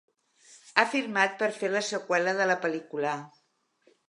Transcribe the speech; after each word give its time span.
Ha 0.75 0.85
firmat 0.93 1.37
per 1.43 1.49
fer 1.59 1.69
la 1.75 1.83
seqüela 1.91 2.35
de 2.41 2.49
la 2.53 2.57
pel·lícula. 2.65 3.15